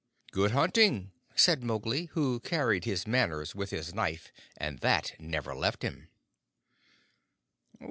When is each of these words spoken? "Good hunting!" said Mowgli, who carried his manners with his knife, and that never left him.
"Good 0.31 0.49
hunting!" 0.49 1.11
said 1.35 1.61
Mowgli, 1.63 2.05
who 2.13 2.39
carried 2.39 2.85
his 2.85 3.05
manners 3.05 3.53
with 3.53 3.69
his 3.69 3.93
knife, 3.93 4.33
and 4.57 4.79
that 4.79 5.13
never 5.19 5.53
left 5.53 5.83
him. 5.83 6.09